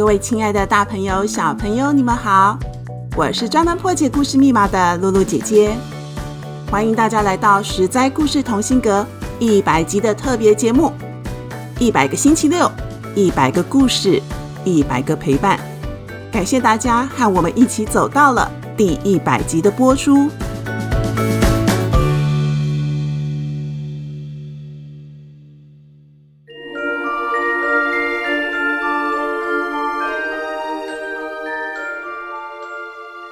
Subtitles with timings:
[0.00, 2.58] 各位亲爱的大朋友、小朋友，你们好！
[3.14, 5.76] 我是专门破解故事密码的露露姐姐，
[6.70, 9.06] 欢迎大家来到十灾故事同心阁
[9.38, 10.90] 一百集的特别节目。
[11.78, 12.72] 一百个星期六，
[13.14, 14.22] 一百个故事，
[14.64, 15.60] 一百个陪伴。
[16.32, 20.30] 感谢大家和我们一起走到了第一百集的播出。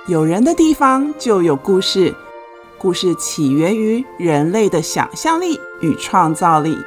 [0.09, 2.15] 有人的地方就有故事，
[2.79, 6.79] 故事起源于人类的想象力与创造力。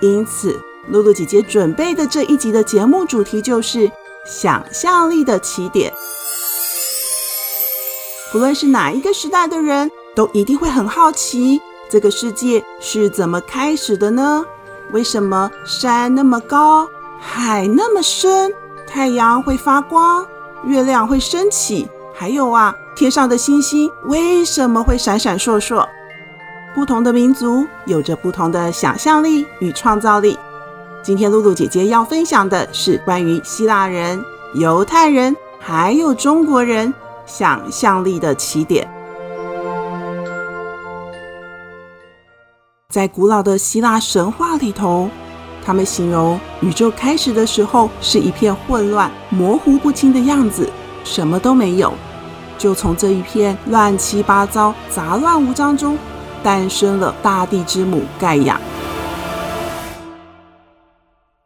[0.00, 3.92] 因此，露露姐姐准备的这一集的节目主题就是
[4.24, 5.92] 想象力的起点。
[8.32, 14.42] 不论是哪一个时代的人，都一定会很好奇，这个世界是怎么开始的呢？
[14.92, 16.88] 为什么山那么高，
[17.20, 18.50] 海那么深，
[18.86, 20.26] 太阳会发光，
[20.64, 21.86] 月亮会升起？
[22.20, 25.86] 还有啊，天上的星星为什么会闪闪烁烁？
[26.74, 30.36] 不同的民族有着不同的想象力与创造力。
[31.00, 34.20] 今天露露姐姐要分享的是关于希腊人、
[34.54, 36.92] 犹太人还有中国人
[37.24, 38.90] 想象力的起点。
[42.92, 45.08] 在古老的希腊神话里头，
[45.64, 50.68] 他们形容宇宙开始的时候是一片混乱、模糊不清的样子，
[51.04, 51.94] 什么都没有。
[52.58, 55.96] 就从这一片乱七八糟、杂乱无章中，
[56.42, 58.60] 诞生了大地之母盖亚。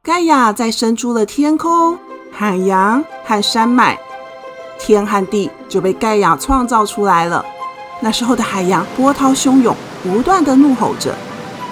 [0.02, 1.96] 盖亚再生出了天空、
[2.32, 3.98] 海洋和山脉，
[4.78, 7.44] 天和地就被盖亚创造出来了。
[8.00, 11.14] 那时候的海洋波涛汹涌，不断地怒吼着，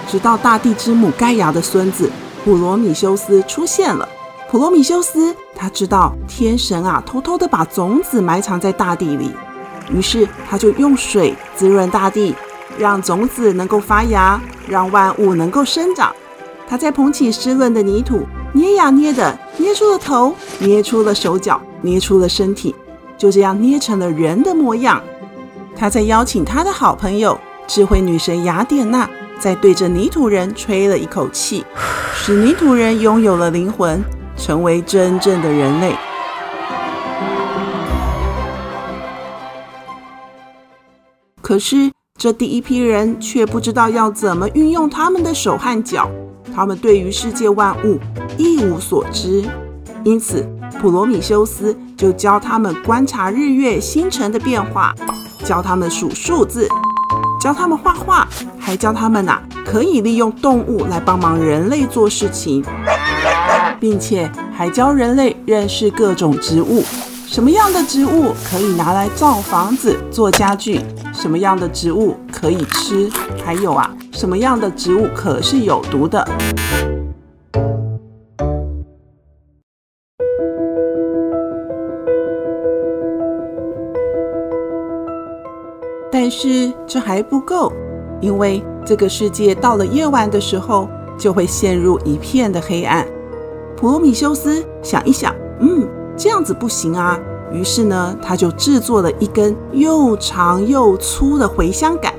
[0.06, 2.08] 直到大地之母盖亚的孙子
[2.44, 4.08] 普罗米修斯出现了。
[4.48, 9.30] 普罗米修斯，他知道天神啊，偷偷的把种子埋藏在大地里，
[9.92, 12.34] 于是他就用水滋润大地，
[12.78, 16.10] 让种子能够发芽，让万物能够生长。
[16.66, 22.74] 他再捧起湿润的泥土，捏呀捏的，捏出了头，捏出了手脚，捏出了身体，
[23.18, 24.98] 就这样捏成了人的模样。
[25.76, 29.06] 他再邀请他的好朋友智慧女神雅典娜，
[29.38, 31.66] 再对着泥土人吹了一口气，
[32.14, 34.02] 使泥土人拥有了灵魂。
[34.40, 35.94] 成为真正的人类。
[41.42, 46.08] 可是，这第一批人却不知道要怎么运用他们的手和脚，
[46.54, 47.98] 他们对于世界万物
[48.38, 49.44] 一无所知。
[50.04, 50.48] 因此，
[50.80, 54.94] 普罗米修斯就教他们观察日月星辰的变化，
[55.44, 56.68] 教他们数数字，
[57.40, 58.26] 教他们画画，
[58.58, 62.64] 还教他们呐、可以利用动物来帮忙人类做事情。
[63.80, 66.84] 并且还教人类认识各种植物，
[67.26, 70.80] 什么样的植物可以拿来造房子、做家具？
[71.12, 73.10] 什么样的植物可以吃？
[73.44, 76.24] 还有啊，什么样的植物可是有毒的？
[86.12, 87.72] 但是这还不够，
[88.20, 93.06] 因为这个世界到了夜晚的时候，就会陷入一片的黑暗。
[93.80, 97.18] 普罗米修斯想一想，嗯，这样子不行啊。
[97.50, 102.12] 于是呢，他就制作了一根又长又粗的茴香杆。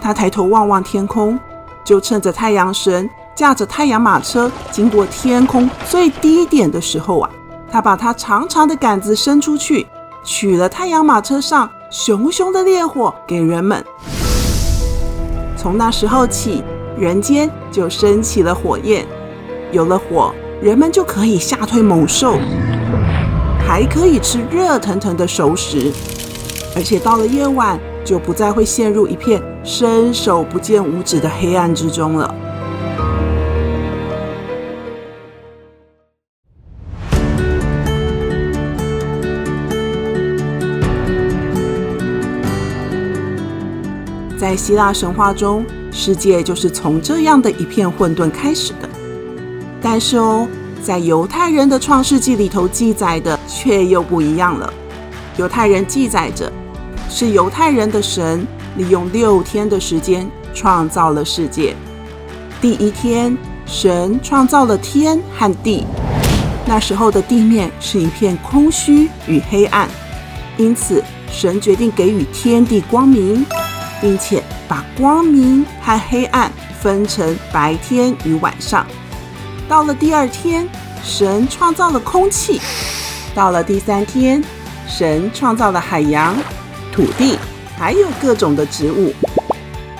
[0.00, 1.38] 他抬头望望天空，
[1.84, 7.30] 就趁着太阳神驾着太阳马车经过天空最低点的时候啊，
[7.70, 9.86] 他把他长长的杆子伸出去，
[10.24, 13.84] 取了太阳马车上熊熊的烈火给人们。
[15.56, 16.64] 从那时候起，
[16.98, 19.06] 人间就升起了火焰。
[19.74, 20.32] 有了火，
[20.62, 22.38] 人们就可以吓退猛兽，
[23.58, 25.90] 还可以吃热腾腾的熟食，
[26.76, 32.32] 而且到了夜晚，就不再会陷入一片伸手不见五指的黑暗之中了。
[44.38, 48.88] 在希腊神话中，世界就是从这样的一片混沌开始的。
[49.84, 50.48] 但是哦，
[50.82, 54.72] 在犹太人的创世纪里头记载的却又不一样了。
[55.36, 56.50] 犹太人记载着，
[57.10, 58.46] 是犹太人的神
[58.78, 61.76] 利用六天的时间创造了世界。
[62.62, 63.36] 第一天，
[63.66, 65.84] 神创造了天和地，
[66.64, 69.86] 那时候的地面是一片空虚与黑暗，
[70.56, 73.44] 因此神决定给予天地光明，
[74.00, 78.86] 并且把光明和黑暗分成白天与晚上。
[79.74, 80.68] 到了第二天，
[81.02, 82.60] 神创造了空气；
[83.34, 84.40] 到了第三天，
[84.86, 86.36] 神创造了海洋、
[86.92, 87.36] 土地，
[87.76, 89.12] 还有各种的植物。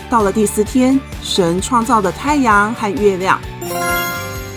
[0.09, 3.41] 到了第四天，神创造了太阳和月亮。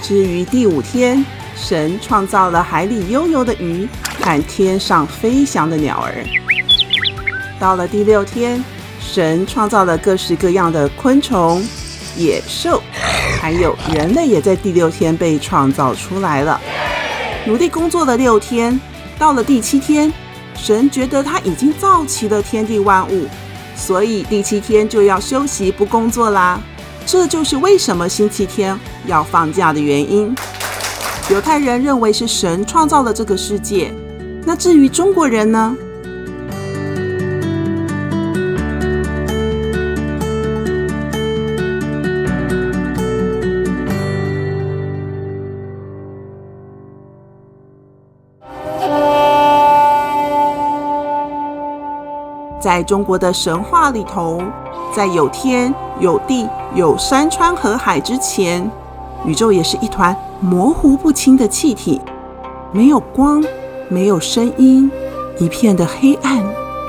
[0.03, 1.25] 至于第五天，
[1.55, 3.89] 神创造了海里悠游的鱼
[4.21, 6.23] 和天上飞翔的鸟儿。
[7.59, 8.63] 到了第六天，
[8.99, 11.59] 神创造了各式各样的昆虫、
[12.15, 12.83] 野兽，
[13.47, 16.59] 还有人类也在第六天被创造出来了。
[17.45, 18.77] 努力工作了六天，
[19.17, 20.11] 到了第七天，
[20.53, 23.25] 神觉得他已经造齐了天地万物。
[23.73, 26.59] 所以第七天就要休息不工作啦，
[27.05, 30.35] 这就是为什么星期天要放假的原因。
[31.29, 33.93] 犹太人认为是神创造了这个世界，
[34.43, 35.73] 那至于中国人呢？
[52.67, 54.43] 在中国的神话里头，
[54.93, 58.69] 在有天有地有山川河海之前，
[59.23, 62.01] 宇宙也是一团模糊不清的气体，
[62.73, 63.41] 没有光，
[63.87, 64.91] 没有声音，
[65.37, 66.39] 一片的黑暗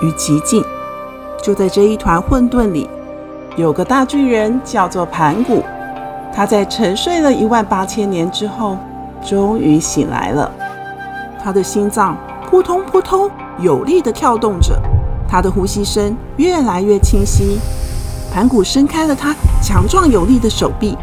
[0.02, 0.64] 与寂静。
[1.40, 2.90] 就在这一团混沌里，
[3.54, 5.62] 有个大巨人叫做盘古，
[6.34, 8.76] 他在沉睡了一万八千年之后，
[9.24, 10.50] 终于醒来了。
[11.40, 12.16] 他的心脏
[12.50, 14.76] 扑通扑通有力地跳动着。
[15.28, 17.60] 他的呼吸声越来越清晰，
[18.32, 20.96] 盘古伸开了他强壮有力的手臂，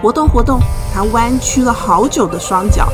[0.00, 0.58] 活动活动
[0.92, 2.88] 他弯曲了好久的双脚。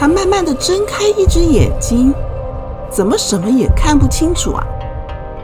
[0.00, 2.12] 他慢慢的睁开一只眼睛，
[2.90, 4.64] 怎么什么也看不清楚啊？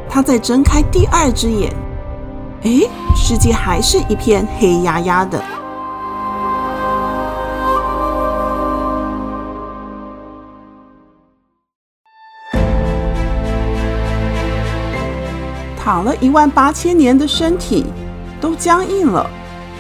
[0.09, 1.73] 他再睁开第二只眼，
[2.63, 5.41] 诶，世界还是一片黑压压的。
[15.91, 17.85] 躺了一万八千年的身体
[18.41, 19.29] 都僵硬了，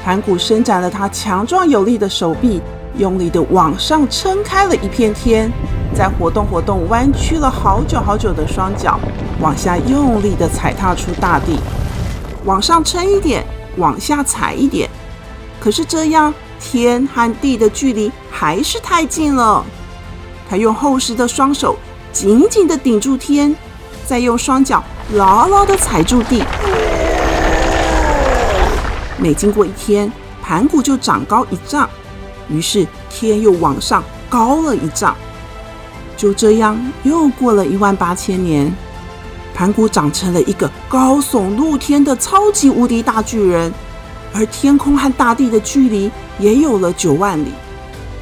[0.02, 2.60] 盘古伸展了他强壮有力的手臂，
[2.98, 5.48] 用力的往上撑开了一片天，
[5.94, 8.98] 再活动活动弯曲了好久好久的双脚，
[9.40, 11.60] 往下用力的踩踏出大地，
[12.44, 13.46] 往上撑一点，
[13.76, 14.90] 往下踩一点，
[15.60, 19.64] 可是这样天和地的距离还是太近了。
[20.48, 21.76] 他用厚实的双手
[22.12, 23.54] 紧紧的顶住天，
[24.04, 24.82] 再用双脚。
[25.14, 26.44] 牢牢地踩住地，
[29.18, 30.10] 每经过一天，
[30.40, 31.90] 盘古就长高一丈，
[32.48, 35.16] 于是天又往上高了一丈。
[36.16, 38.72] 就这样，又过了一万八千年，
[39.52, 43.72] 盘古长成了一个高耸露天的超级无敌大巨人，
[44.32, 46.08] 而天空和大地的距离
[46.38, 47.50] 也有了九万里。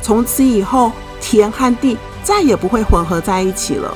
[0.01, 3.95] 从此以后，天和地再也不会混合在一起了。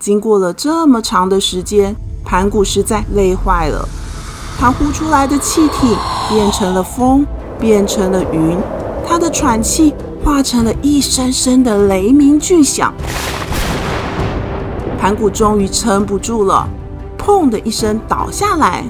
[0.00, 3.86] 经过了这么长的时间，盘古实在累坏了。
[4.58, 5.94] 他呼出来的气体
[6.30, 7.26] 变成了风，
[7.60, 8.56] 变成了云，
[9.06, 12.94] 他的喘气化成了一声声的雷鸣巨响。
[14.98, 16.66] 盘古终于撑不住了，
[17.18, 18.82] 砰的一声倒下来。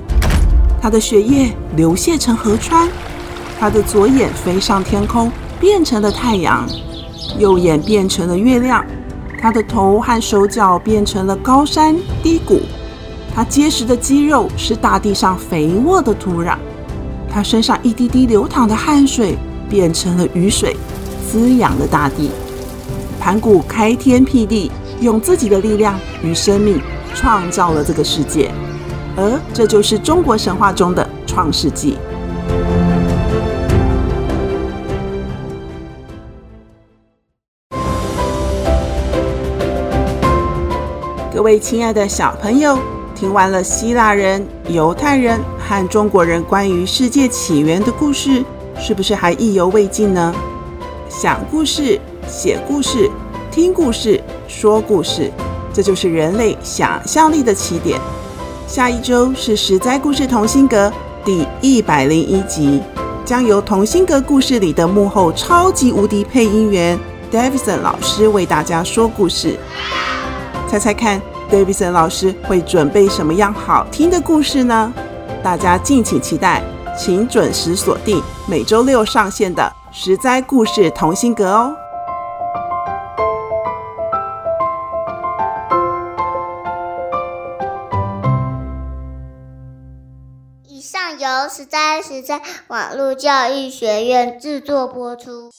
[0.80, 2.88] 他的血液流泻成河川，
[3.58, 6.64] 他的左眼飞上天空，变成了太阳，
[7.36, 8.84] 右眼变成了月亮。
[9.40, 12.60] 他的头和手脚变成了高山低谷，
[13.34, 16.56] 他结实的肌肉是大地上肥沃的土壤，
[17.28, 20.76] 他身上一滴滴流淌的汗水变成了雨水，
[21.26, 22.30] 滋养了大地。
[23.18, 24.70] 盘古开天辟地，
[25.00, 26.78] 用自己的力量与生命
[27.14, 28.52] 创造了这个世界，
[29.16, 31.96] 而这就是中国神话中的创世纪。
[41.32, 42.76] 各位亲爱的小朋友，
[43.14, 48.44] 听完了希腊人、犹太人和中国人关于世界起源的故事，
[48.80, 50.34] 是不是还意犹未尽呢？
[51.08, 53.08] 想故事、写故事、
[53.48, 55.30] 听故事、说故事，
[55.72, 58.00] 这就是人类想象力的起点。
[58.66, 60.88] 下一周是《十灾故事同心阁》
[61.24, 62.82] 第一百零一集，
[63.24, 66.98] 将由童心阁故事里的幕后超级无敌配音员
[67.32, 69.56] Davidson 老师为大家说故事。
[70.70, 74.92] 猜猜看，Davidson 老师会准备什么样好听的故事呢？
[75.42, 76.62] 大家敬请期待，
[76.96, 81.74] 请准时锁定每周六上线的《十灾故事童心阁》哦。
[90.68, 95.50] 以上由十灾十灾网络教育学院制作播出。